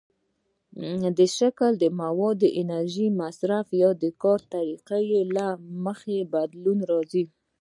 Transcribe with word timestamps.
د 1.17 1.19
شکل، 1.37 1.73
موادو، 2.01 2.39
د 2.43 2.43
انرژۍ 2.61 3.07
مصرف، 3.21 3.65
یا 3.81 3.89
د 4.01 4.03
کار 4.23 4.39
طریقې 4.53 5.03
له 5.35 5.47
مخې 5.85 6.17
بدلون 6.33 6.79
راځي. 6.91 7.23